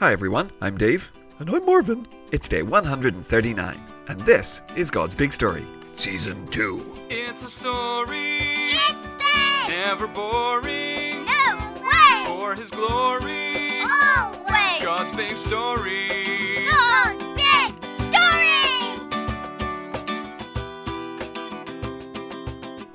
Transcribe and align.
Hi 0.00 0.12
everyone, 0.12 0.50
I'm 0.60 0.76
Dave. 0.78 1.12
And 1.38 1.50
I'm 1.50 1.64
Marvin. 1.66 2.06
It's 2.32 2.48
day 2.48 2.62
139, 2.62 3.82
and 4.08 4.20
this 4.22 4.62
is 4.74 4.90
God's 4.90 5.14
Big 5.14 5.32
Story, 5.32 5.66
Season 5.92 6.46
2. 6.48 6.98
It's 7.10 7.42
a 7.42 7.50
story, 7.50 8.38
It's 8.40 9.14
big! 9.16 9.68
never 9.68 10.06
boring. 10.06 11.24
No 11.26 11.74
way! 11.82 12.24
For 12.26 12.54
His 12.54 12.70
glory, 12.70 13.80
Always! 13.82 14.78
God's 14.82 15.14
big 15.16 15.36
story. 15.36 16.08
God's 16.70 16.89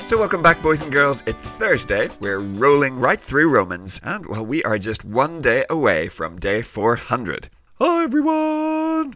So, 0.06 0.20
welcome 0.20 0.44
back, 0.44 0.62
boys 0.62 0.84
and 0.84 0.92
girls. 0.92 1.24
It's 1.26 1.42
Thursday. 1.42 2.10
We're 2.20 2.38
rolling 2.38 3.00
right 3.00 3.20
through 3.20 3.50
Romans, 3.50 4.00
and 4.04 4.24
well, 4.28 4.46
we 4.46 4.64
are 4.64 4.78
just 4.78 5.04
one 5.04 5.42
day 5.42 5.66
away 5.68 6.10
from 6.10 6.38
day 6.38 6.62
400. 6.62 7.50
Hi, 7.80 8.04
everyone. 8.04 9.16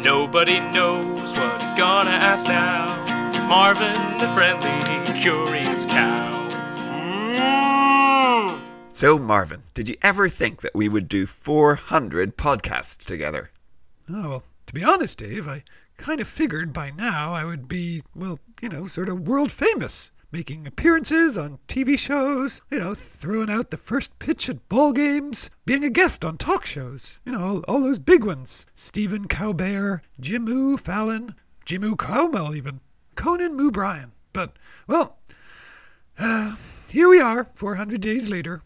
Nobody 0.00 0.60
knows 0.60 1.36
what 1.36 1.60
he's 1.60 1.72
gonna 1.72 2.12
ask 2.12 2.46
now. 2.46 3.32
It's 3.34 3.44
Marvin, 3.46 3.94
the 4.18 4.28
friendly, 4.28 5.20
curious 5.20 5.86
cow. 5.86 6.48
Mm. 6.76 8.60
So, 8.92 9.18
Marvin, 9.18 9.64
did 9.74 9.88
you 9.88 9.96
ever 10.02 10.28
think 10.28 10.60
that 10.60 10.76
we 10.76 10.88
would 10.88 11.08
do 11.08 11.26
400 11.26 12.36
podcasts 12.36 13.04
together? 13.04 13.50
Oh, 14.08 14.28
well, 14.28 14.42
to 14.66 14.72
be 14.72 14.84
honest, 14.84 15.18
Dave, 15.18 15.48
I 15.48 15.64
kind 16.02 16.20
of 16.20 16.26
figured 16.26 16.72
by 16.72 16.90
now 16.90 17.32
I 17.32 17.44
would 17.44 17.68
be, 17.68 18.02
well, 18.12 18.40
you 18.60 18.68
know, 18.68 18.86
sort 18.86 19.08
of 19.08 19.28
world 19.28 19.52
famous. 19.52 20.10
Making 20.32 20.66
appearances 20.66 21.38
on 21.38 21.60
TV 21.68 21.96
shows, 21.96 22.60
you 22.70 22.80
know, 22.80 22.92
throwing 22.92 23.48
out 23.50 23.70
the 23.70 23.76
first 23.76 24.18
pitch 24.18 24.48
at 24.48 24.68
ball 24.68 24.92
games, 24.92 25.48
being 25.64 25.84
a 25.84 25.90
guest 25.90 26.24
on 26.24 26.38
talk 26.38 26.66
shows, 26.66 27.20
you 27.24 27.30
know, 27.30 27.40
all, 27.40 27.58
all 27.68 27.80
those 27.80 28.00
big 28.00 28.24
ones. 28.24 28.66
Stephen 28.74 29.28
Cowbear, 29.28 30.00
Jimmu 30.20 30.80
Fallon, 30.80 31.36
Jimmu 31.66 31.96
Cowmel 31.96 32.56
even, 32.56 32.80
Conan 33.14 33.54
Moo 33.54 33.70
Bryan. 33.70 34.10
But, 34.32 34.56
well, 34.88 35.18
uh, 36.18 36.56
here 36.88 37.08
we 37.08 37.20
are, 37.20 37.44
400 37.54 38.00
days 38.00 38.28
later. 38.28 38.62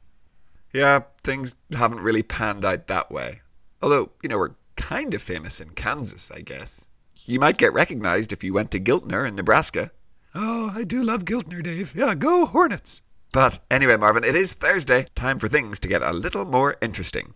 Yeah, 0.72 1.00
things 1.22 1.56
haven't 1.72 2.00
really 2.00 2.22
panned 2.22 2.64
out 2.64 2.86
that 2.86 3.10
way. 3.10 3.42
Although, 3.82 4.12
you 4.22 4.30
know, 4.30 4.38
we're 4.38 4.54
kind 4.76 5.12
of 5.12 5.20
famous 5.20 5.60
in 5.60 5.70
Kansas, 5.70 6.30
I 6.30 6.40
guess. 6.40 6.88
You 7.28 7.40
might 7.40 7.56
get 7.56 7.72
recognized 7.72 8.32
if 8.32 8.44
you 8.44 8.52
went 8.52 8.70
to 8.70 8.78
Giltner 8.78 9.26
in 9.26 9.34
Nebraska. 9.34 9.90
Oh, 10.32 10.70
I 10.72 10.84
do 10.84 11.02
love 11.02 11.24
Giltner, 11.24 11.60
Dave. 11.60 11.92
Yeah, 11.92 12.14
go 12.14 12.46
Hornets. 12.46 13.02
But 13.32 13.58
anyway, 13.68 13.96
Marvin, 13.96 14.22
it 14.22 14.36
is 14.36 14.54
Thursday. 14.54 15.08
Time 15.16 15.40
for 15.40 15.48
things 15.48 15.80
to 15.80 15.88
get 15.88 16.02
a 16.02 16.12
little 16.12 16.44
more 16.44 16.76
interesting. 16.80 17.32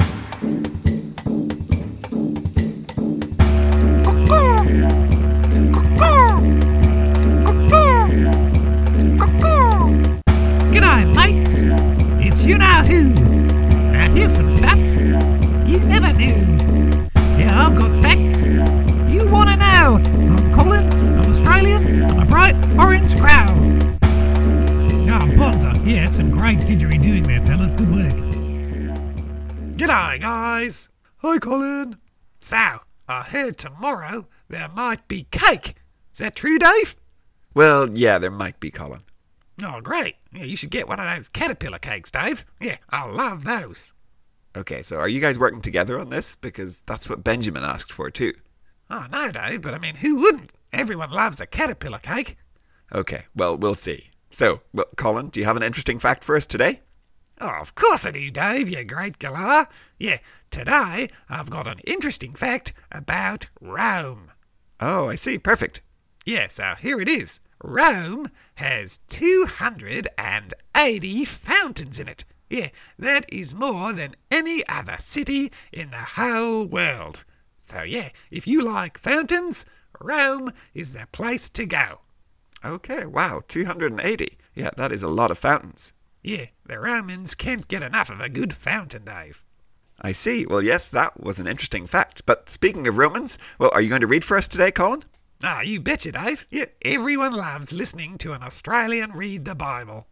G'day, 29.80 30.20
guys. 30.20 30.90
Hi, 31.22 31.38
Colin. 31.38 31.96
So, 32.38 32.80
I 33.08 33.22
heard 33.22 33.56
tomorrow 33.56 34.28
there 34.46 34.68
might 34.68 35.08
be 35.08 35.26
cake. 35.30 35.74
Is 36.12 36.18
that 36.18 36.36
true, 36.36 36.58
Dave? 36.58 36.96
Well, 37.54 37.88
yeah, 37.90 38.18
there 38.18 38.30
might 38.30 38.60
be, 38.60 38.70
Colin. 38.70 39.00
Oh, 39.62 39.80
great. 39.80 40.16
Yeah, 40.34 40.44
you 40.44 40.54
should 40.54 40.68
get 40.68 40.86
one 40.86 41.00
of 41.00 41.06
those 41.16 41.30
caterpillar 41.30 41.78
cakes, 41.78 42.10
Dave. 42.10 42.44
Yeah, 42.60 42.76
I 42.90 43.06
love 43.06 43.44
those. 43.44 43.94
Okay, 44.54 44.82
so 44.82 44.98
are 44.98 45.08
you 45.08 45.18
guys 45.18 45.38
working 45.38 45.62
together 45.62 45.98
on 45.98 46.10
this? 46.10 46.34
Because 46.34 46.80
that's 46.80 47.08
what 47.08 47.24
Benjamin 47.24 47.64
asked 47.64 47.90
for, 47.90 48.10
too. 48.10 48.34
Oh, 48.90 49.06
no, 49.10 49.30
Dave, 49.30 49.62
but 49.62 49.72
I 49.72 49.78
mean, 49.78 49.94
who 49.94 50.16
wouldn't? 50.16 50.52
Everyone 50.74 51.10
loves 51.10 51.40
a 51.40 51.46
caterpillar 51.46 52.00
cake. 52.00 52.36
Okay, 52.94 53.24
well, 53.34 53.56
we'll 53.56 53.72
see. 53.72 54.10
So, 54.30 54.60
well, 54.74 54.88
Colin, 54.98 55.30
do 55.30 55.40
you 55.40 55.46
have 55.46 55.56
an 55.56 55.62
interesting 55.62 55.98
fact 55.98 56.22
for 56.22 56.36
us 56.36 56.44
today? 56.44 56.82
Oh, 57.42 57.56
of 57.58 57.74
course 57.74 58.04
I 58.04 58.10
do, 58.10 58.30
Dave, 58.30 58.68
you 58.68 58.84
great 58.84 59.18
galah. 59.18 59.66
Yeah, 59.98 60.18
today 60.50 61.08
I've 61.30 61.48
got 61.48 61.66
an 61.66 61.78
interesting 61.86 62.34
fact 62.34 62.74
about 62.92 63.46
Rome. 63.62 64.32
Oh, 64.78 65.08
I 65.08 65.14
see. 65.14 65.38
Perfect. 65.38 65.80
Yeah, 66.26 66.48
so 66.48 66.74
here 66.78 67.00
it 67.00 67.08
is. 67.08 67.40
Rome 67.64 68.28
has 68.56 68.98
280 69.08 71.24
fountains 71.24 71.98
in 71.98 72.08
it. 72.08 72.24
Yeah, 72.50 72.68
that 72.98 73.24
is 73.32 73.54
more 73.54 73.94
than 73.94 74.16
any 74.30 74.62
other 74.68 74.96
city 74.98 75.50
in 75.72 75.88
the 75.90 75.96
whole 75.96 76.66
world. 76.66 77.24
So, 77.60 77.80
yeah, 77.82 78.10
if 78.30 78.46
you 78.46 78.62
like 78.62 78.98
fountains, 78.98 79.64
Rome 79.98 80.52
is 80.74 80.92
the 80.92 81.08
place 81.10 81.48
to 81.50 81.64
go. 81.64 82.00
Okay, 82.62 83.06
wow, 83.06 83.40
280. 83.48 84.36
Yeah, 84.54 84.72
that 84.76 84.92
is 84.92 85.02
a 85.02 85.08
lot 85.08 85.30
of 85.30 85.38
fountains. 85.38 85.94
Yeah, 86.22 86.46
the 86.66 86.78
Romans 86.78 87.34
can't 87.34 87.68
get 87.68 87.82
enough 87.82 88.10
of 88.10 88.20
a 88.20 88.28
good 88.28 88.52
fountain, 88.52 89.04
Dave. 89.04 89.42
I 90.00 90.12
see. 90.12 90.46
Well, 90.46 90.62
yes, 90.62 90.88
that 90.88 91.22
was 91.22 91.38
an 91.38 91.46
interesting 91.46 91.86
fact. 91.86 92.24
But 92.26 92.48
speaking 92.48 92.86
of 92.86 92.98
Romans, 92.98 93.38
well, 93.58 93.70
are 93.72 93.80
you 93.80 93.88
going 93.88 94.00
to 94.00 94.06
read 94.06 94.24
for 94.24 94.36
us 94.36 94.48
today, 94.48 94.70
Colin? 94.70 95.04
Ah, 95.42 95.62
you 95.62 95.80
betcha, 95.80 96.12
Dave. 96.12 96.46
Yeah, 96.50 96.66
everyone 96.82 97.32
loves 97.32 97.72
listening 97.72 98.18
to 98.18 98.32
an 98.32 98.42
Australian 98.42 99.12
read 99.12 99.44
the 99.44 99.54
Bible. 99.54 100.06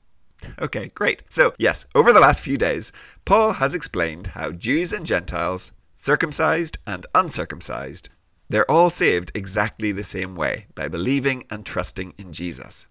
Okay, 0.59 0.91
great. 0.95 1.23
So, 1.29 1.53
yes, 1.59 1.85
over 1.95 2.13
the 2.13 2.21
last 2.21 2.43
few 2.43 2.57
days, 2.57 2.93
Paul 3.25 3.55
has 3.55 3.75
explained 3.75 4.29
how 4.29 4.53
Jews 4.53 4.93
and 4.93 5.05
Gentiles, 5.05 5.73
circumcised 5.97 6.79
and 6.87 7.07
uncircumcised, 7.15 8.09
they're 8.49 8.71
all 8.71 8.89
saved 8.89 9.33
exactly 9.35 9.93
the 9.93 10.05
same 10.05 10.35
way 10.35 10.67
by 10.75 10.89
believing 10.89 11.45
and 11.51 11.67
trusting 11.67 12.15
in 12.17 12.33
Jesus. 12.33 12.87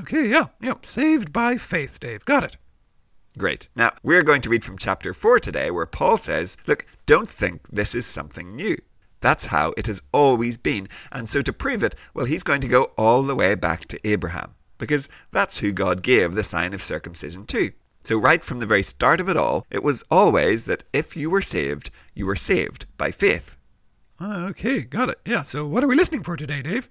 Okay, 0.00 0.28
yeah, 0.28 0.46
yeah, 0.60 0.74
saved 0.82 1.32
by 1.32 1.56
faith, 1.56 1.98
Dave. 2.00 2.24
Got 2.24 2.44
it. 2.44 2.56
Great. 3.36 3.68
Now, 3.74 3.92
we're 4.02 4.22
going 4.22 4.40
to 4.42 4.50
read 4.50 4.64
from 4.64 4.78
chapter 4.78 5.12
4 5.12 5.38
today, 5.40 5.70
where 5.70 5.86
Paul 5.86 6.18
says, 6.18 6.56
Look, 6.66 6.86
don't 7.06 7.28
think 7.28 7.68
this 7.70 7.94
is 7.94 8.06
something 8.06 8.54
new. 8.54 8.76
That's 9.20 9.46
how 9.46 9.74
it 9.76 9.86
has 9.86 10.02
always 10.12 10.56
been. 10.56 10.88
And 11.10 11.28
so, 11.28 11.42
to 11.42 11.52
prove 11.52 11.82
it, 11.82 11.94
well, 12.14 12.26
he's 12.26 12.42
going 12.42 12.60
to 12.62 12.68
go 12.68 12.84
all 12.96 13.22
the 13.22 13.34
way 13.34 13.54
back 13.54 13.86
to 13.88 14.08
Abraham, 14.08 14.54
because 14.78 15.08
that's 15.32 15.58
who 15.58 15.72
God 15.72 16.02
gave 16.02 16.34
the 16.34 16.44
sign 16.44 16.72
of 16.74 16.82
circumcision 16.82 17.46
to. 17.46 17.72
So, 18.04 18.18
right 18.18 18.42
from 18.42 18.58
the 18.60 18.66
very 18.66 18.82
start 18.82 19.20
of 19.20 19.28
it 19.28 19.36
all, 19.36 19.66
it 19.70 19.82
was 19.82 20.04
always 20.10 20.66
that 20.66 20.84
if 20.92 21.16
you 21.16 21.30
were 21.30 21.42
saved, 21.42 21.90
you 22.14 22.26
were 22.26 22.36
saved 22.36 22.86
by 22.96 23.10
faith. 23.10 23.56
Ah, 24.20 24.46
Okay, 24.46 24.82
got 24.82 25.08
it. 25.08 25.20
Yeah, 25.24 25.42
so 25.42 25.66
what 25.66 25.82
are 25.84 25.88
we 25.88 25.96
listening 25.96 26.22
for 26.22 26.36
today, 26.36 26.62
Dave? 26.62 26.88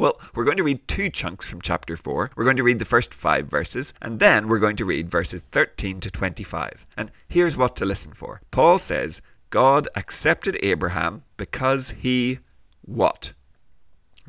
Well, 0.00 0.18
we're 0.34 0.46
going 0.46 0.56
to 0.56 0.62
read 0.62 0.88
two 0.88 1.10
chunks 1.10 1.46
from 1.46 1.60
chapter 1.60 1.94
4. 1.94 2.30
We're 2.34 2.44
going 2.44 2.56
to 2.56 2.62
read 2.62 2.78
the 2.78 2.86
first 2.86 3.12
five 3.12 3.48
verses, 3.48 3.92
and 4.00 4.18
then 4.18 4.48
we're 4.48 4.58
going 4.58 4.76
to 4.76 4.86
read 4.86 5.10
verses 5.10 5.42
13 5.42 6.00
to 6.00 6.10
25. 6.10 6.86
And 6.96 7.10
here's 7.28 7.54
what 7.54 7.76
to 7.76 7.84
listen 7.84 8.14
for 8.14 8.40
Paul 8.50 8.78
says, 8.78 9.20
God 9.50 9.88
accepted 9.94 10.58
Abraham 10.62 11.24
because 11.36 11.90
he 11.90 12.38
what? 12.80 13.34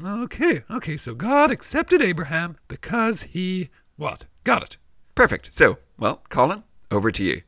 Okay, 0.04 0.64
okay, 0.70 0.98
so 0.98 1.16
God 1.16 1.52
accepted 1.52 2.02
Abraham 2.02 2.58
because 2.68 3.24
he 3.24 3.70
what? 3.96 4.26
Got 4.44 4.64
it. 4.64 4.78
Perfect. 5.16 5.54
So, 5.54 5.78
well, 5.98 6.22
Colin, 6.28 6.64
over 6.92 7.12
to 7.12 7.24
you. 7.24 7.44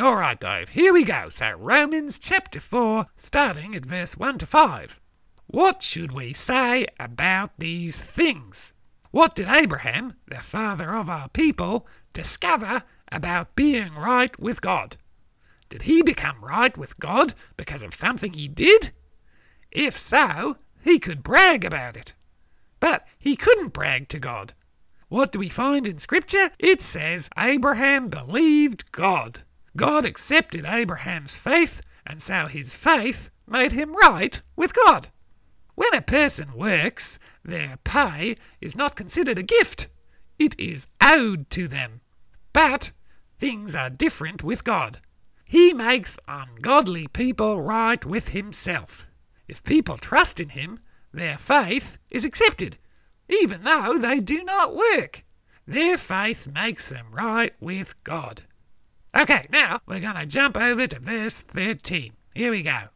All 0.00 0.16
right, 0.16 0.40
Dave, 0.40 0.70
here 0.70 0.94
we 0.94 1.04
go. 1.04 1.28
So, 1.28 1.52
Romans 1.58 2.18
chapter 2.18 2.60
4, 2.60 3.04
starting 3.18 3.74
at 3.74 3.84
verse 3.84 4.16
1 4.16 4.38
to 4.38 4.46
5. 4.46 5.00
What 5.48 5.80
should 5.82 6.12
we 6.12 6.32
say 6.32 6.86
about 6.98 7.52
these 7.58 8.02
things? 8.02 8.72
What 9.12 9.36
did 9.36 9.48
Abraham, 9.48 10.14
the 10.26 10.38
father 10.38 10.92
of 10.92 11.08
our 11.08 11.28
people, 11.28 11.86
discover 12.12 12.82
about 13.12 13.54
being 13.54 13.94
right 13.94 14.36
with 14.40 14.60
God? 14.60 14.96
Did 15.68 15.82
he 15.82 16.02
become 16.02 16.44
right 16.44 16.76
with 16.76 16.98
God 16.98 17.34
because 17.56 17.82
of 17.82 17.94
something 17.94 18.32
he 18.32 18.48
did? 18.48 18.90
If 19.70 19.96
so, 19.98 20.56
he 20.82 20.98
could 20.98 21.22
brag 21.22 21.64
about 21.64 21.96
it. 21.96 22.14
But 22.80 23.06
he 23.18 23.36
couldn't 23.36 23.72
brag 23.72 24.08
to 24.08 24.18
God. 24.18 24.52
What 25.08 25.30
do 25.30 25.38
we 25.38 25.48
find 25.48 25.86
in 25.86 25.98
Scripture? 25.98 26.50
It 26.58 26.82
says 26.82 27.30
Abraham 27.38 28.08
believed 28.08 28.90
God. 28.90 29.42
God 29.76 30.04
accepted 30.04 30.64
Abraham's 30.66 31.36
faith, 31.36 31.82
and 32.04 32.20
so 32.20 32.46
his 32.46 32.74
faith 32.74 33.30
made 33.46 33.72
him 33.72 33.94
right 33.94 34.42
with 34.56 34.74
God. 34.74 35.08
When 35.76 35.94
a 35.94 36.02
person 36.02 36.54
works, 36.54 37.18
their 37.44 37.78
pay 37.84 38.36
is 38.60 38.74
not 38.74 38.96
considered 38.96 39.38
a 39.38 39.42
gift, 39.42 39.86
it 40.38 40.58
is 40.58 40.88
owed 41.02 41.48
to 41.50 41.68
them. 41.68 42.00
But 42.52 42.92
things 43.38 43.76
are 43.76 43.90
different 43.90 44.42
with 44.42 44.64
God. 44.64 45.00
He 45.44 45.72
makes 45.72 46.18
ungodly 46.26 47.06
people 47.08 47.60
right 47.60 48.04
with 48.04 48.30
himself. 48.30 49.06
If 49.46 49.62
people 49.62 49.98
trust 49.98 50.40
in 50.40 50.48
him, 50.48 50.80
their 51.12 51.38
faith 51.38 51.98
is 52.10 52.24
accepted, 52.24 52.78
even 53.28 53.62
though 53.62 53.98
they 53.98 54.18
do 54.18 54.42
not 54.44 54.74
work. 54.74 55.24
Their 55.66 55.98
faith 55.98 56.48
makes 56.48 56.88
them 56.88 57.06
right 57.12 57.54
with 57.60 58.02
God. 58.02 58.42
Okay, 59.14 59.46
now 59.52 59.80
we're 59.86 60.00
going 60.00 60.16
to 60.16 60.26
jump 60.26 60.56
over 60.56 60.86
to 60.86 60.98
verse 60.98 61.40
13. 61.40 62.12
Here 62.34 62.50
we 62.50 62.62
go. 62.62 62.88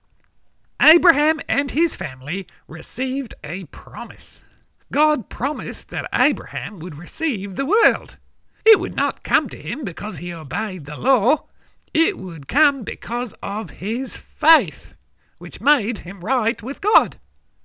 Abraham 0.80 1.40
and 1.46 1.70
his 1.70 1.94
family 1.94 2.46
received 2.66 3.34
a 3.44 3.64
promise. 3.64 4.44
God 4.90 5.28
promised 5.28 5.90
that 5.90 6.08
Abraham 6.12 6.78
would 6.78 6.96
receive 6.96 7.54
the 7.56 7.66
world. 7.66 8.16
It 8.64 8.80
would 8.80 8.96
not 8.96 9.22
come 9.22 9.48
to 9.50 9.58
him 9.58 9.84
because 9.84 10.18
he 10.18 10.32
obeyed 10.32 10.86
the 10.86 10.96
law. 10.96 11.46
It 11.92 12.18
would 12.18 12.48
come 12.48 12.82
because 12.82 13.34
of 13.42 13.70
his 13.70 14.16
faith, 14.16 14.94
which 15.38 15.60
made 15.60 15.98
him 15.98 16.20
right 16.20 16.62
with 16.62 16.80
God. 16.80 17.18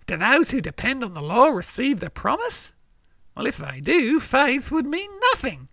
Do 0.08 0.18
those 0.18 0.52
who 0.52 0.62
depend 0.62 1.04
on 1.04 1.14
the 1.14 1.22
law 1.22 1.48
receive 1.48 2.00
the 2.00 2.10
promise? 2.10 2.74
Well, 3.36 3.48
if 3.48 3.58
they 3.58 3.82
do, 3.82 4.20
faith 4.20 4.72
would 4.72 4.86
mean 4.86 5.10
nothing. 5.32 5.70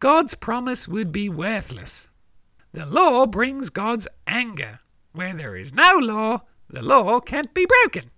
God's 0.00 0.34
promise 0.34 0.88
would 0.88 1.12
be 1.12 1.28
worthless. 1.28 2.08
The 2.72 2.86
law 2.86 3.26
brings 3.26 3.70
God's 3.70 4.08
anger. 4.26 4.80
Where 5.12 5.32
there 5.32 5.54
is 5.54 5.72
no 5.72 5.96
law, 6.00 6.42
the 6.68 6.82
law 6.82 7.20
can't 7.20 7.54
be 7.54 7.66
broken. 7.66 8.10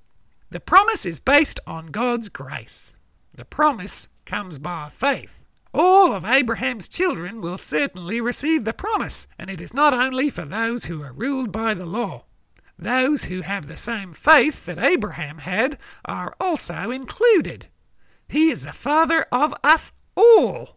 The 0.51 0.61
promise 0.61 1.05
is 1.05 1.19
based 1.19 1.61
on 1.67 1.87
God's 1.89 2.29
grace. 2.29 2.95
The 3.35 3.45
promise 3.45 4.09
comes 4.25 4.59
by 4.59 4.89
faith. 4.93 5.45
All 5.75 6.15
of 6.15 6.25
Abraham's 6.25 6.89
children 6.89 7.41
will 7.43 7.59
certainly 7.59 8.21
receive 8.21 8.65
the 8.65 8.73
promise, 8.73 9.27
and 9.39 9.51
it 9.51 9.61
is 9.61 9.75
not 9.75 9.93
only 9.93 10.31
for 10.31 10.45
those 10.45 10.87
who 10.87 11.03
are 11.03 11.13
ruled 11.13 11.53
by 11.53 11.75
the 11.75 11.85
law. 11.85 12.25
Those 12.79 13.25
who 13.25 13.43
have 13.43 13.67
the 13.67 13.77
same 13.77 14.13
faith 14.13 14.65
that 14.67 14.79
Abraham 14.79 15.39
had 15.39 15.79
are 16.05 16.35
also 16.41 16.91
included. 16.91 17.67
He 18.29 18.51
is 18.51 18.65
the 18.65 18.73
father 18.73 19.27
of 19.31 19.55
us 19.63 19.93
all. 20.17 20.77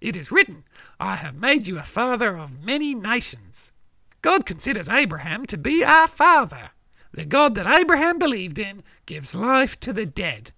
It 0.00 0.16
is 0.16 0.30
written, 0.30 0.64
I 1.00 1.16
have 1.16 1.34
made 1.34 1.66
you 1.66 1.78
a 1.78 1.82
father 1.82 2.36
of 2.36 2.62
many 2.62 2.94
nations. 2.94 3.72
God 4.20 4.44
considers 4.44 4.88
Abraham 4.88 5.46
to 5.46 5.56
be 5.56 5.82
our 5.84 6.08
father. 6.08 6.70
The 7.14 7.24
God 7.24 7.54
that 7.54 7.72
Abraham 7.72 8.18
believed 8.18 8.58
in 8.58 8.82
gives 9.06 9.36
life 9.36 9.78
to 9.80 9.92
the 9.92 10.04
dead. 10.04 10.50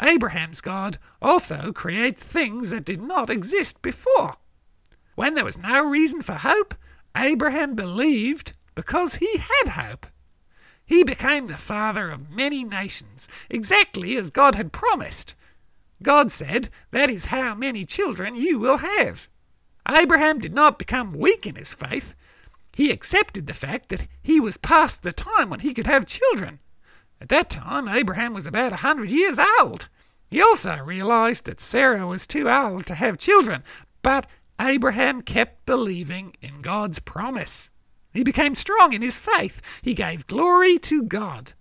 Abraham's 0.00 0.60
God 0.60 0.96
also 1.20 1.72
creates 1.72 2.22
things 2.22 2.70
that 2.70 2.84
did 2.84 3.02
not 3.02 3.30
exist 3.30 3.82
before. 3.82 4.36
When 5.16 5.34
there 5.34 5.44
was 5.44 5.58
no 5.58 5.84
reason 5.84 6.22
for 6.22 6.34
hope, 6.34 6.76
Abraham 7.16 7.74
believed 7.74 8.52
because 8.76 9.16
he 9.16 9.38
had 9.38 9.72
hope. 9.72 10.06
He 10.86 11.02
became 11.02 11.48
the 11.48 11.56
father 11.56 12.10
of 12.10 12.30
many 12.30 12.62
nations, 12.62 13.28
exactly 13.50 14.16
as 14.16 14.30
God 14.30 14.54
had 14.54 14.72
promised. 14.72 15.34
God 16.00 16.30
said, 16.30 16.68
That 16.92 17.10
is 17.10 17.26
how 17.26 17.56
many 17.56 17.84
children 17.84 18.36
you 18.36 18.60
will 18.60 18.78
have. 18.78 19.26
Abraham 19.90 20.38
did 20.38 20.54
not 20.54 20.78
become 20.78 21.12
weak 21.12 21.44
in 21.44 21.56
his 21.56 21.74
faith. 21.74 22.14
He 22.78 22.92
accepted 22.92 23.48
the 23.48 23.54
fact 23.54 23.88
that 23.88 24.06
he 24.22 24.38
was 24.38 24.56
past 24.56 25.02
the 25.02 25.12
time 25.12 25.50
when 25.50 25.58
he 25.58 25.74
could 25.74 25.88
have 25.88 26.06
children. 26.06 26.60
At 27.20 27.28
that 27.28 27.50
time, 27.50 27.88
Abraham 27.88 28.34
was 28.34 28.46
about 28.46 28.72
a 28.72 28.86
hundred 28.86 29.10
years 29.10 29.40
old. 29.58 29.88
He 30.30 30.40
also 30.40 30.76
realized 30.84 31.44
that 31.46 31.58
Sarah 31.58 32.06
was 32.06 32.24
too 32.24 32.48
old 32.48 32.86
to 32.86 32.94
have 32.94 33.18
children, 33.18 33.64
but 34.00 34.30
Abraham 34.60 35.22
kept 35.22 35.66
believing 35.66 36.36
in 36.40 36.62
God's 36.62 37.00
promise. 37.00 37.70
He 38.12 38.22
became 38.22 38.54
strong 38.54 38.92
in 38.92 39.02
his 39.02 39.16
faith. 39.16 39.60
He 39.82 39.92
gave 39.92 40.28
glory 40.28 40.78
to 40.78 41.02
God. 41.02 41.54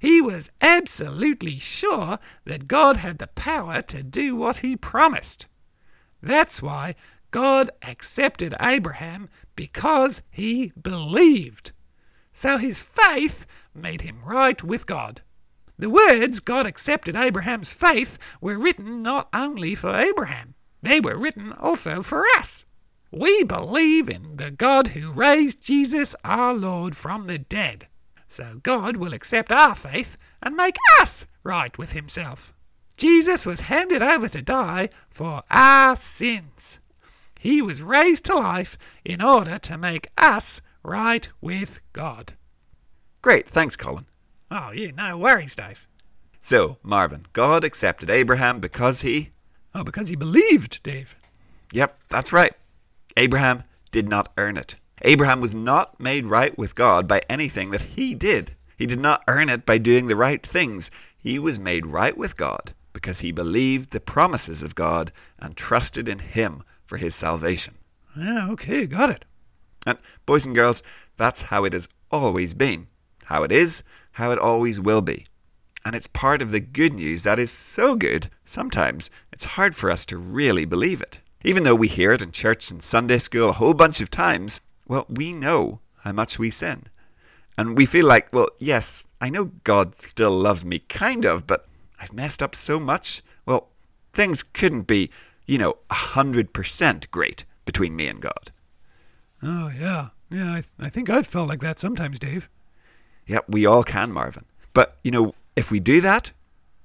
He 0.00 0.20
was 0.20 0.50
absolutely 0.60 1.60
sure 1.60 2.18
that 2.46 2.66
God 2.66 2.96
had 2.96 3.18
the 3.18 3.28
power 3.28 3.80
to 3.82 4.02
do 4.02 4.34
what 4.34 4.56
he 4.56 4.76
promised. 4.76 5.46
That's 6.20 6.60
why 6.60 6.96
God 7.30 7.70
accepted 7.82 8.54
Abraham 8.60 9.28
because 9.56 10.22
he 10.30 10.72
believed. 10.80 11.72
So 12.32 12.58
his 12.58 12.80
faith 12.80 13.46
made 13.74 14.02
him 14.02 14.20
right 14.24 14.62
with 14.62 14.86
God. 14.86 15.22
The 15.78 15.90
words 15.90 16.40
God 16.40 16.66
accepted 16.66 17.16
Abraham's 17.16 17.72
faith 17.72 18.18
were 18.40 18.58
written 18.58 19.02
not 19.02 19.28
only 19.32 19.74
for 19.74 19.94
Abraham, 19.94 20.54
they 20.82 21.00
were 21.00 21.16
written 21.16 21.52
also 21.52 22.02
for 22.02 22.24
us. 22.36 22.64
We 23.10 23.44
believe 23.44 24.08
in 24.08 24.36
the 24.36 24.50
God 24.50 24.88
who 24.88 25.12
raised 25.12 25.64
Jesus 25.64 26.14
our 26.24 26.52
Lord 26.52 26.96
from 26.96 27.26
the 27.26 27.38
dead. 27.38 27.88
So 28.28 28.60
God 28.62 28.96
will 28.96 29.12
accept 29.12 29.52
our 29.52 29.74
faith 29.74 30.16
and 30.42 30.56
make 30.56 30.76
us 31.00 31.26
right 31.42 31.76
with 31.78 31.92
himself. 31.92 32.52
Jesus 32.96 33.46
was 33.46 33.60
handed 33.60 34.02
over 34.02 34.28
to 34.28 34.42
die 34.42 34.88
for 35.10 35.42
our 35.50 35.96
sins. 35.96 36.80
He 37.44 37.60
was 37.60 37.82
raised 37.82 38.24
to 38.24 38.36
life 38.36 38.78
in 39.04 39.20
order 39.20 39.58
to 39.58 39.76
make 39.76 40.08
us 40.16 40.62
right 40.82 41.28
with 41.42 41.82
God. 41.92 42.32
Great, 43.20 43.46
thanks, 43.46 43.76
Colin. 43.76 44.06
Oh, 44.50 44.70
yeah, 44.72 44.92
no 44.92 45.18
worries, 45.18 45.54
Dave. 45.54 45.86
So, 46.40 46.78
Marvin, 46.82 47.26
God 47.34 47.62
accepted 47.62 48.08
Abraham 48.08 48.60
because 48.60 49.02
he. 49.02 49.32
Oh, 49.74 49.84
because 49.84 50.08
he 50.08 50.16
believed, 50.16 50.82
Dave. 50.82 51.16
Yep, 51.70 51.98
that's 52.08 52.32
right. 52.32 52.54
Abraham 53.14 53.64
did 53.90 54.08
not 54.08 54.32
earn 54.38 54.56
it. 54.56 54.76
Abraham 55.02 55.42
was 55.42 55.54
not 55.54 56.00
made 56.00 56.24
right 56.24 56.56
with 56.56 56.74
God 56.74 57.06
by 57.06 57.20
anything 57.28 57.72
that 57.72 57.82
he 57.82 58.14
did. 58.14 58.54
He 58.78 58.86
did 58.86 59.00
not 59.00 59.22
earn 59.28 59.50
it 59.50 59.66
by 59.66 59.76
doing 59.76 60.06
the 60.06 60.16
right 60.16 60.42
things. 60.42 60.90
He 61.14 61.38
was 61.38 61.60
made 61.60 61.84
right 61.84 62.16
with 62.16 62.38
God 62.38 62.72
because 62.94 63.20
he 63.20 63.32
believed 63.32 63.90
the 63.90 64.00
promises 64.00 64.62
of 64.62 64.74
God 64.74 65.12
and 65.38 65.54
trusted 65.54 66.08
in 66.08 66.20
him 66.20 66.62
for 66.86 66.96
his 66.96 67.14
salvation. 67.14 67.74
Yeah, 68.16 68.48
okay, 68.50 68.86
got 68.86 69.10
it. 69.10 69.24
And, 69.86 69.98
boys 70.26 70.46
and 70.46 70.54
girls, 70.54 70.82
that's 71.16 71.42
how 71.42 71.64
it 71.64 71.72
has 71.72 71.88
always 72.10 72.54
been. 72.54 72.86
How 73.24 73.42
it 73.42 73.52
is, 73.52 73.82
how 74.12 74.30
it 74.30 74.38
always 74.38 74.80
will 74.80 75.00
be. 75.00 75.26
And 75.84 75.94
it's 75.94 76.06
part 76.06 76.40
of 76.40 76.50
the 76.50 76.60
good 76.60 76.94
news 76.94 77.24
that 77.24 77.38
is 77.38 77.50
so 77.50 77.94
good, 77.94 78.30
sometimes 78.44 79.10
it's 79.32 79.44
hard 79.44 79.76
for 79.76 79.90
us 79.90 80.06
to 80.06 80.16
really 80.16 80.64
believe 80.64 81.02
it. 81.02 81.20
Even 81.44 81.64
though 81.64 81.74
we 81.74 81.88
hear 81.88 82.12
it 82.12 82.22
in 82.22 82.32
church 82.32 82.70
and 82.70 82.82
Sunday 82.82 83.18
school 83.18 83.50
a 83.50 83.52
whole 83.52 83.74
bunch 83.74 84.00
of 84.00 84.10
times, 84.10 84.62
well, 84.88 85.04
we 85.10 85.34
know 85.34 85.80
how 85.98 86.12
much 86.12 86.38
we 86.38 86.48
sin. 86.48 86.84
And 87.58 87.76
we 87.76 87.84
feel 87.84 88.06
like, 88.06 88.32
well, 88.32 88.48
yes, 88.58 89.14
I 89.20 89.28
know 89.28 89.52
God 89.62 89.94
still 89.94 90.30
loves 90.30 90.64
me, 90.64 90.78
kind 90.78 91.24
of, 91.24 91.46
but 91.46 91.66
I've 92.00 92.12
messed 92.12 92.42
up 92.42 92.54
so 92.54 92.80
much. 92.80 93.22
Well, 93.46 93.68
things 94.12 94.42
couldn't 94.42 94.86
be, 94.86 95.10
you 95.46 95.58
know, 95.58 95.76
a 95.90 95.94
100% 95.94 97.10
great 97.10 97.44
between 97.64 97.96
me 97.96 98.06
and 98.06 98.20
God. 98.20 98.50
Oh, 99.42 99.70
yeah. 99.78 100.08
Yeah, 100.30 100.50
I, 100.50 100.54
th- 100.54 100.66
I 100.78 100.88
think 100.88 101.10
I've 101.10 101.26
felt 101.26 101.48
like 101.48 101.60
that 101.60 101.78
sometimes, 101.78 102.18
Dave. 102.18 102.48
Yeah, 103.26 103.40
we 103.48 103.66
all 103.66 103.82
can, 103.82 104.12
Marvin. 104.12 104.44
But, 104.72 104.96
you 105.04 105.10
know, 105.10 105.34
if 105.56 105.70
we 105.70 105.80
do 105.80 106.00
that, 106.00 106.32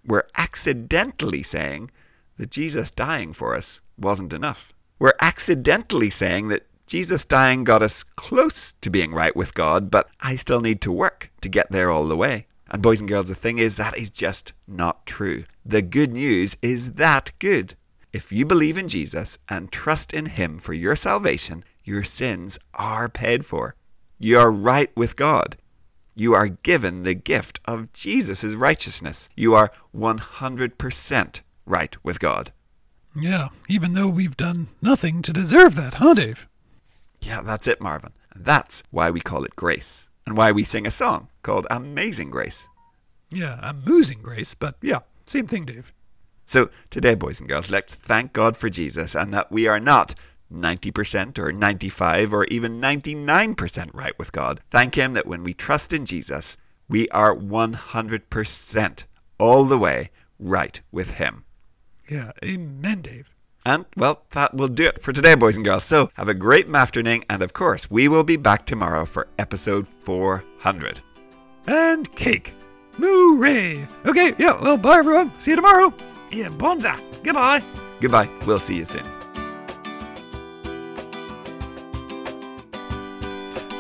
we're 0.06 0.28
accidentally 0.38 1.44
saying 1.44 1.92
that 2.38 2.52
Jesus 2.52 2.92
dying 2.92 3.34
for 3.34 3.56
us 3.56 3.82
wasn't 3.98 4.34
enough. 4.34 4.74
We're 5.00 5.14
accidentally 5.20 6.10
saying 6.10 6.50
that 6.50 6.66
Jesus 6.88 7.26
dying 7.26 7.64
got 7.64 7.82
us 7.82 8.04
close 8.04 8.74
to 8.74 8.90
being 8.90 9.14
right 9.14 9.36
with 9.36 9.54
God, 9.54 9.92
but 9.92 10.10
I 10.22 10.36
still 10.36 10.62
need 10.62 10.82
to 10.82 10.92
work 10.92 11.32
to 11.42 11.50
get 11.50 11.72
there 11.72 11.90
all 11.90 12.08
the 12.08 12.18
way. 12.18 12.48
And, 12.70 12.82
boys 12.82 13.00
and 13.00 13.10
girls, 13.10 13.30
the 13.30 13.36
thing 13.36 13.58
is, 13.58 13.78
that 13.78 13.98
is 13.98 14.10
just 14.10 14.54
not 14.68 15.06
true. 15.06 15.44
The 15.66 15.82
good 15.82 16.12
news 16.12 16.58
is 16.62 16.94
that 16.94 17.32
good. 17.40 17.76
If 18.12 18.32
you 18.32 18.44
believe 18.44 18.78
in 18.78 18.88
Jesus 18.88 19.38
and 19.48 19.72
trust 19.72 20.14
in 20.14 20.26
Him 20.26 20.58
for 20.58 20.74
your 20.74 20.96
salvation, 20.96 21.64
your 21.84 22.04
sins 22.04 22.58
are 22.74 23.08
paid 23.08 23.46
for. 23.46 23.76
You 24.18 24.40
are 24.40 24.52
right 24.52 24.92
with 24.96 25.16
God. 25.16 25.58
You 26.16 26.34
are 26.34 26.48
given 26.48 27.04
the 27.04 27.14
gift 27.14 27.60
of 27.66 27.94
Jesus' 27.94 28.56
righteousness. 28.56 29.30
You 29.36 29.54
are 29.54 29.72
100% 29.96 31.42
right 31.68 32.04
with 32.04 32.20
God. 32.20 32.52
Yeah, 33.16 33.50
even 33.68 33.94
though 33.94 34.08
we've 34.08 34.38
done 34.38 34.70
nothing 34.82 35.22
to 35.22 35.32
deserve 35.32 35.76
that, 35.76 35.96
huh, 35.96 36.16
Dave? 36.16 36.48
Yeah, 37.22 37.42
that's 37.42 37.68
it, 37.68 37.80
Marvin. 37.80 38.14
That's 38.36 38.82
why 38.90 39.12
we 39.12 39.22
call 39.22 39.44
it 39.44 39.56
grace, 39.56 40.10
and 40.26 40.36
why 40.36 40.52
we 40.52 40.64
sing 40.64 40.88
a 40.88 40.92
song 40.92 41.28
called 41.44 41.68
Amazing 41.70 42.32
Grace. 42.32 42.68
Yeah, 43.30 43.60
amusing 43.62 44.20
grace, 44.24 44.56
but 44.56 44.76
yeah, 44.82 45.00
same 45.26 45.46
thing, 45.46 45.66
Dave. 45.66 45.94
So, 46.50 46.72
today, 46.90 47.14
boys 47.14 47.40
and 47.40 47.48
girls, 47.48 47.70
let's 47.70 47.94
thank 47.94 48.34
God 48.34 48.58
for 48.58 48.70
Jesus 48.70 49.14
and 49.14 49.32
that 49.32 49.52
we 49.52 49.68
are 49.68 49.80
not 49.80 50.16
90% 50.52 51.38
or 51.38 51.52
95 51.52 52.34
or 52.34 52.46
even 52.46 52.82
99% 52.82 53.94
right 53.94 54.18
with 54.18 54.32
God. 54.32 54.60
Thank 54.72 54.96
Him 54.96 55.14
that 55.14 55.28
when 55.28 55.44
we 55.44 55.54
trust 55.54 55.94
in 55.94 56.08
Jesus, 56.08 56.58
we 56.88 57.08
are 57.10 57.36
100% 57.36 59.04
all 59.38 59.64
the 59.66 59.78
way 59.78 60.10
right 60.40 60.82
with 60.92 61.12
Him. 61.12 61.46
Yeah, 62.10 62.32
amen, 62.44 63.02
Dave. 63.04 63.30
And, 63.64 63.86
well, 63.96 64.24
that 64.32 64.56
will 64.56 64.70
do 64.70 64.88
it 64.88 65.04
for 65.04 65.14
today, 65.14 65.36
boys 65.36 65.56
and 65.56 65.64
girls. 65.64 65.84
So, 65.84 66.10
have 66.16 66.30
a 66.30 66.34
great 66.34 66.68
afternoon, 66.68 67.26
and 67.30 67.44
of 67.44 67.54
course, 67.54 67.92
we 67.92 68.08
will 68.08 68.24
be 68.24 68.38
back 68.38 68.66
tomorrow 68.66 69.06
for 69.06 69.28
episode 69.38 69.88
400. 69.88 71.00
And 71.68 72.12
cake. 72.16 72.56
Hooray! 72.94 73.88
Okay, 74.08 74.34
yeah, 74.40 74.60
well, 74.60 74.78
bye 74.78 74.98
everyone. 74.98 75.32
See 75.40 75.52
you 75.52 75.56
tomorrow. 75.56 75.94
Yeah, 76.32 76.50
bonza. 76.50 77.00
Goodbye. 77.24 77.64
Goodbye. 78.00 78.30
We'll 78.46 78.60
see 78.60 78.78
you 78.78 78.86
soon. 78.86 79.04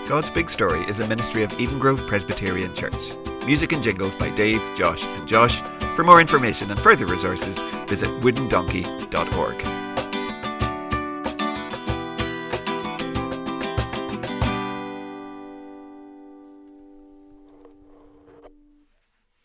God's 0.07 0.31
Big 0.31 0.49
Story 0.49 0.81
is 0.85 0.99
a 0.99 1.07
ministry 1.07 1.43
of 1.43 1.59
Eden 1.59 1.77
Grove 1.77 2.05
Presbyterian 2.07 2.73
Church. 2.73 3.11
Music 3.45 3.71
and 3.73 3.83
jingles 3.83 4.15
by 4.15 4.29
Dave, 4.29 4.61
Josh, 4.75 5.05
and 5.05 5.27
Josh. 5.27 5.61
For 5.95 6.03
more 6.03 6.19
information 6.19 6.71
and 6.71 6.79
further 6.79 7.05
resources, 7.05 7.61
visit 7.87 8.09
woodendonkey.org. 8.21 9.88